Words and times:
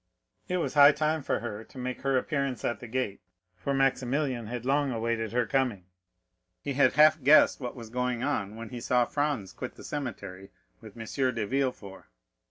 It 0.49 0.57
was 0.57 0.73
high 0.73 0.93
time 0.93 1.21
for 1.21 1.41
her 1.41 1.63
to 1.63 1.77
make 1.77 2.01
her 2.01 2.17
appearance 2.17 2.65
at 2.65 2.79
the 2.79 2.87
gate, 2.87 3.21
for 3.55 3.71
Maximilian 3.71 4.47
had 4.47 4.65
long 4.65 4.91
awaited 4.91 5.31
her 5.31 5.45
coming. 5.45 5.85
He 6.63 6.73
had 6.73 6.93
half 6.93 7.21
guessed 7.21 7.59
what 7.59 7.75
was 7.75 7.91
going 7.91 8.23
on 8.23 8.55
when 8.55 8.69
he 8.69 8.81
saw 8.81 9.05
Franz 9.05 9.53
quit 9.53 9.75
the 9.75 9.83
cemetery 9.83 10.49
with 10.81 10.97
M. 10.97 11.05
de 11.35 11.45
Villefort. 11.45 12.05